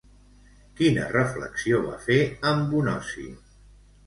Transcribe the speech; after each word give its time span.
Quina 0.79 1.03
reflexió 1.15 1.83
va 1.83 1.99
fer 2.07 2.19
en 2.53 2.65
Bonosi? 2.73 3.29